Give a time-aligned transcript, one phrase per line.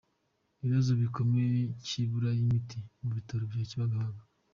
[0.53, 4.21] Ikibazo gikomeye cy’ibura ry’imiti mu bitaro bya Kibagaga